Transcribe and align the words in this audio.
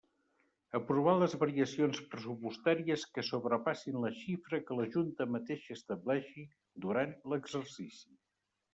Aprovar 0.77 1.11
les 1.23 1.35
variacions 1.43 1.99
pressupostàries 2.13 3.05
que 3.19 3.25
sobrepassin 3.29 4.01
la 4.07 4.13
xifra 4.23 4.63
que 4.65 4.81
la 4.83 4.89
Junta 4.99 5.31
mateixa 5.37 5.81
estableixi 5.81 6.51
durant 6.89 7.19
l'exercici. 7.33 8.15